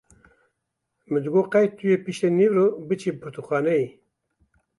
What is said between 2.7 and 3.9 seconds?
biçî pirtûkxaneyê.